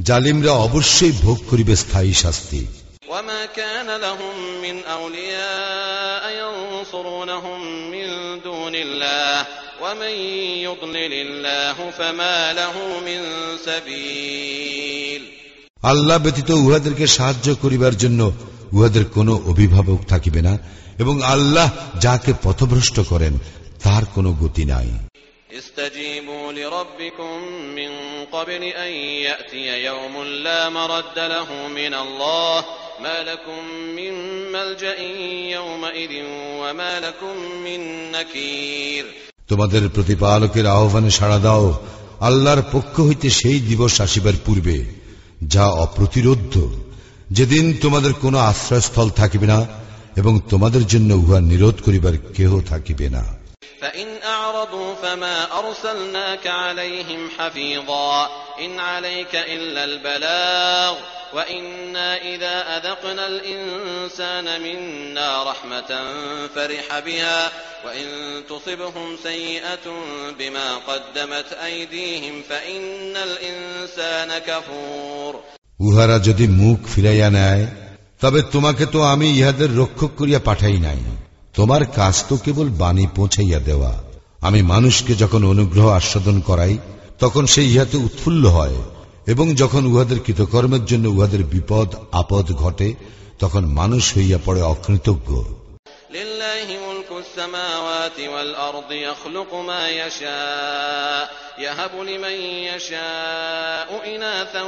জালিমরা 0.00 0.52
অবশ্যই 0.66 1.14
ভোগ 1.24 1.38
করিবে 1.50 1.74
স্থায়ী 1.76 2.12
শাস্তি 2.22 2.62
وما 3.10 3.42
كان 3.52 3.88
لهم 3.98 4.34
من 4.62 4.76
أولياء 4.94 6.24
ينصرونهم 6.34 7.60
من 7.90 8.06
دون 8.40 8.74
الله 8.76 9.46
ومن 9.80 10.14
يضلل 10.60 11.12
الله 11.16 11.76
فما 11.90 12.38
له 12.52 12.74
من 13.00 13.20
سبيل 13.68 15.22
আল্লাহ 15.82 16.16
ব্যতীত 16.18 16.50
উহাদেরকে 16.58 17.04
সাহায্য 17.08 17.48
করিবার 17.62 17.94
জন্য 17.94 18.20
উহাদের 18.72 19.04
কোনো 19.16 19.32
অভিভাবক 19.52 19.98
থাকিবে 20.08 20.40
না 20.42 20.54
এবং 20.98 21.14
আল্লাহ 21.34 21.68
যাকে 22.04 22.32
পথভ্রষ্ট 22.42 22.96
করেন 23.02 23.34
তার 23.82 24.02
কোনো 24.14 24.30
গতি 24.40 24.64
নাই 24.64 24.90
استجيبوا 25.58 26.52
لربكم 26.52 27.32
من 27.74 27.90
قبل 28.32 28.62
أن 28.78 28.92
يأتي 29.26 29.66
يوم 29.84 30.14
لا 30.44 30.68
مرد 30.70 31.16
له 31.26 31.48
من 31.70 31.94
الله 31.96 32.64
ما 33.00 33.16
لكم 33.22 33.60
من 33.96 34.12
ملجأ 34.52 34.98
يومئذ 35.50 36.14
وما 36.62 36.92
لكم 37.00 37.34
من 37.64 37.80
نكير 38.12 39.04
তোমাদের 39.50 39.82
প্রতিপালকের 39.88 40.66
আহ্বানে 40.66 41.10
সাড়া 41.10 41.38
দাও 41.38 41.66
আল্লাহর 42.20 42.62
পক্ষ 42.72 42.94
হইতে 43.00 43.28
সেই 43.30 43.58
দিবস 43.60 43.94
আসিবার 44.00 44.36
পূর্বে 44.46 44.76
যা 45.44 45.64
অপ্রতিরোধ্য 45.84 46.54
যেদিন 47.30 47.64
তোমাদের 47.82 48.12
কোনো 48.14 48.38
আশ্রয়স্থল 48.50 49.08
থাকিবে 49.10 49.46
না 49.46 49.58
এবং 50.16 50.32
তোমাদের 50.50 50.82
জন্য 50.86 51.10
উহা 51.14 51.38
নিরোধ 51.42 51.76
করিবার 51.86 52.14
কেহ 52.36 52.50
থাকিবে 52.62 53.06
না 53.08 53.24
فإن 53.80 54.08
أعرضوا 54.24 54.94
فما 54.94 55.58
أرسلناك 55.58 56.46
عليهم 56.46 57.30
حفيظا 57.38 58.28
إن 58.60 58.80
عليك 58.80 59.34
إلا 59.34 59.84
البلاغ 59.84 60.94
وإنا 61.34 62.16
إذا 62.16 62.76
أذقنا 62.76 63.26
الإنسان 63.26 64.60
منا 64.60 65.42
رحمة 65.42 65.90
فرح 66.54 66.98
بها 66.98 67.50
وإن 67.84 68.06
تصبهم 68.48 69.16
سيئة 69.22 69.86
بما 70.38 70.76
قدمت 70.78 71.52
أيديهم 71.64 72.42
فإن 72.42 73.16
الإنسان 73.16 74.38
كفور 74.38 75.34
উহারা 75.80 76.16
যদি 76.18 76.44
মুখ 76.60 76.78
ফিরাইয়া 76.94 77.28
নেয় 77.30 77.64
তবে 78.22 78.40
তোমাকে 78.52 78.84
তো 78.86 78.98
আমি 79.04 79.26
ইহাদের 79.30 79.70
রক্ষক 79.76 80.10
করিয়া 80.16 80.40
পাঠাই 80.44 80.78
নাই 80.86 81.00
তোমার 81.54 81.82
কাজ 81.96 82.14
তো 82.28 82.34
কেবল 82.36 82.68
বাণী 82.78 83.04
পৌঁছাইয়া 83.16 83.60
দেওয়া 83.60 83.92
আমি 84.40 84.60
মানুষকে 84.62 85.12
যখন 85.14 85.42
অনুগ্রহ 85.44 85.86
আস্বাদন 85.90 86.36
করাই 86.40 86.74
তখন 87.18 87.44
সে 87.46 87.62
ইহাতে 87.64 87.96
উৎফুল্ল 87.98 88.44
হয় 88.48 88.78
এবং 89.26 89.46
যখন 89.54 89.82
উহাদের 89.86 90.18
কৃতকর্মের 90.18 90.82
জন্য 90.84 91.06
উহাদের 91.08 91.42
বিপদ 91.44 91.88
আপদ 92.12 92.46
ঘটে 92.54 92.88
তখন 93.38 93.62
মানুষ 93.74 94.04
হইয়া 94.16 94.38
পড়ে 94.46 94.62
অকৃতজ্ঞ 94.64 95.30
لله 96.10 96.68
ملك 96.78 97.10
السماوات 97.14 98.18
والأرض 98.24 98.90
يخلق 98.92 99.50
ما 99.54 99.90
يشاء 99.90 101.24
يهب 101.58 101.94
لمن 102.02 102.36
يشاء 102.70 103.88
إناثا 104.06 104.62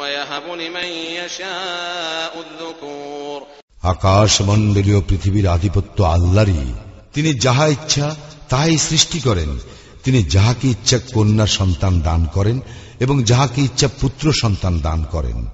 ويهب 0.00 0.46
لمن 0.52 0.90
يشاء 1.18 2.32
الذكور 2.38 3.38
আকাশ 3.85 4.41
মন্ডলীয় 4.41 5.01
পৃথিবীর 5.07 5.47
আধিপত্য 5.47 6.03
আল্লাহরই। 6.03 6.73
তিনি 7.13 7.33
যাহা 7.33 7.67
ইচ্ছা 7.67 8.15
তাহাই 8.49 8.77
সৃষ্টি 8.77 9.19
করেন। 9.19 9.59
তিনি 10.03 10.23
যাহাকে 10.23 10.67
ইচ্ছা 10.67 10.99
কন্যা 11.13 11.47
সন্তান 11.47 12.01
দান 12.01 12.25
করেন 12.33 12.59
এবং 12.99 13.23
যাহাকে 13.23 13.61
ইচ্ছা 13.61 13.87
পুত্র 14.01 14.33
সন্তান 14.41 14.79
দান 14.79 15.05
করেন। 15.11 15.47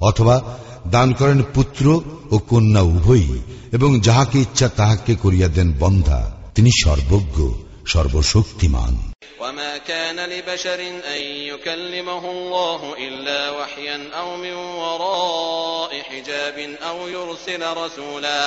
অথবা 0.00 0.58
দান 0.88 1.12
করেন 1.12 1.42
পুত্র 1.54 2.00
ও 2.30 2.38
কন্যা 2.38 2.80
উভয়ই 2.80 3.42
এবং 3.72 4.00
যাহাকে 4.00 4.38
ইচ্ছা 4.38 4.68
তাহাকে 4.68 5.14
করিয়া 5.14 5.48
দেন 5.48 5.72
বন্ধা। 5.78 6.32
তিনি 6.54 6.70
সর্বজ্ঞ। 6.84 7.52
সর্বশক্তিমান 7.85 8.93
وما 9.41 9.77
كان 9.79 10.17
لبشر 10.25 10.79
أن 11.15 11.21
يكلمه 11.51 12.23
الله 12.31 12.81
إلا 12.97 13.41
وحيا 13.51 13.97
أو 14.13 14.37
من 14.37 14.55
وراء 14.81 15.91
حجاب 16.01 16.57
أو 16.89 16.97
يرسل 17.07 17.61
رسولا 17.77 18.43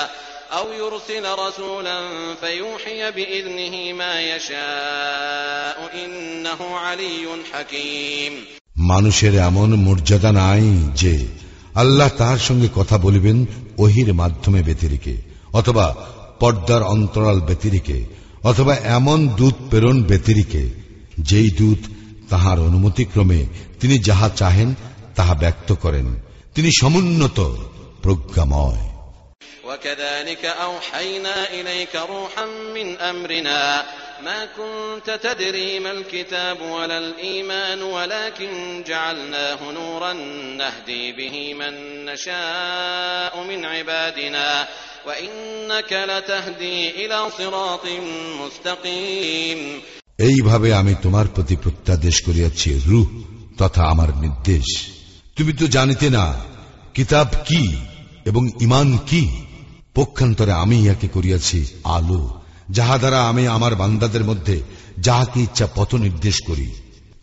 أو 0.50 0.66
يرسل 0.72 1.24
رسولا 1.38 1.98
فيوحي 2.40 3.00
بإذنه 3.10 3.92
ما 3.92 4.14
يشاء 4.22 5.78
إنه 6.04 6.60
علي 6.78 7.26
حكيم 7.52 8.32
মানুষের 8.90 9.34
এমন 9.48 9.70
মর্যাদা 9.86 10.30
নাই 10.32 10.64
যে 10.94 11.14
আল্লাহ 11.74 12.08
তাহার 12.18 12.38
সঙ্গে 12.38 12.68
কথা 12.74 12.96
বলিবেন 12.98 13.38
ওহির 13.78 14.10
মাধ্যমে 14.14 14.60
ব্যতিরিকে 14.62 15.14
অথবা 15.52 15.86
পর্দার 16.40 16.82
অন্তরাল 16.82 17.38
ব্যতিরিকে 17.40 17.98
অথবা 18.44 18.74
এমন 18.96 19.18
দূত 19.36 19.56
প্রেরণ 19.70 19.96
ব্যতিরিকে 20.02 20.64
যেই 21.18 21.48
দূত 21.50 21.80
তাহার 22.28 22.58
অনুমতিক্রমে 22.58 23.40
তিনি 23.80 23.96
যাহা 23.98 24.28
চাহেন 24.36 24.70
তাহা 25.14 25.34
ব্যক্ত 25.34 25.70
করেন 25.74 26.06
তিনি 26.54 26.70
সমুন্নত 26.80 27.38
প্রজ্ঞাময় 28.02 28.90
وكذلك 29.64 30.44
أوحينا 30.44 31.50
إليك 31.50 31.94
روحا 31.96 32.46
من 32.74 32.96
أمرنا 32.98 33.86
ما 34.22 34.44
كنت 34.46 35.10
تدري 35.10 35.78
ما 35.78 35.92
الكتاب 35.92 36.60
ولا 36.62 36.98
الإيمان 36.98 37.82
ولكن 37.82 38.82
جعلناه 38.86 39.70
نورا 39.70 40.12
نهدي 40.60 41.12
به 41.12 41.54
من 41.54 42.04
نشاء 42.04 43.42
من 43.42 43.64
عبادنا 43.64 44.68
এইভাবে 50.19 50.73
আমি 50.73 50.95
তোমার 51.01 51.25
প্রতি 51.35 51.55
প্রত্যাদেশ 51.55 52.21
করিয়াছি, 52.21 52.81
রুহ, 52.85 53.23
তথা 53.57 53.83
আমার 53.83 54.17
নির্দেশ। 54.17 54.87
তুমি 55.35 55.53
তো 55.53 55.67
জানিতে 55.67 56.09
না, 56.09 56.35
কিতাব 56.93 57.27
কি 57.47 57.75
এবং 58.25 58.49
ইমান 58.61 58.97
কি? 58.97 59.29
পক্ষান্তরে 59.95 60.51
আমি 60.51 60.83
ইয়াকে 60.83 61.07
করিয়াছি 61.07 61.65
আলো, 61.83 62.41
যাহা 62.69 62.97
দ্বারা 62.97 63.27
আমি 63.27 63.47
আমার 63.47 63.75
বান্দাদের 63.75 64.23
মধ্যে 64.23 64.61
যাহাকে 64.97 65.41
ইচ্ছা 65.41 65.67
পথ 65.75 65.95
নির্দেশ 65.95 66.35
করি। 66.47 66.71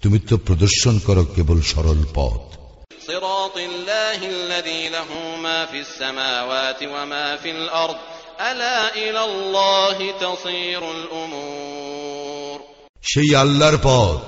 তুমি 0.03 0.19
তো 0.19 0.37
প্রদর্শন 0.37 0.99
করো 0.99 1.25
কেবল 1.25 1.61
সরল 1.61 2.05
পথ। 2.15 2.62
صراط 3.08 3.58
الله 3.60 4.20
الذي 4.28 4.90
له 4.90 5.10
ما 5.44 5.66
في 5.66 5.80
السماوات 5.80 6.84
وما 6.84 7.36
في 7.38 7.52
الأرض 7.52 7.96
ألا 8.42 8.96
إلى 8.96 9.22
الله 9.24 9.98
تصير 10.22 10.82
الأمور 10.92 12.58
সেই 13.04 13.30
আল্লাহর 13.36 13.78
পথ 13.84 14.20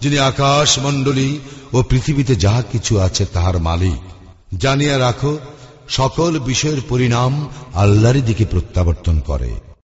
যিনি 0.00 0.16
আকাশ 0.32 0.68
মণ্ডলী 0.78 1.30
ও 1.72 1.78
পৃথিবীতে 1.82 2.34
যাহা 2.36 2.62
কিছু 2.72 2.92
আছে 3.00 3.24
তাহার 3.32 3.56
মালিক 3.60 4.02
জানিয়া 4.58 4.96
রাখো 4.98 5.32
সকল 5.88 6.32
বিষয়ের 6.50 6.80
পরিণাম 6.88 7.32
আল্লাহরই 7.74 8.22
দিকে 8.22 8.44
প্রত্যাবর্তন 8.44 9.16
করে 9.20 9.50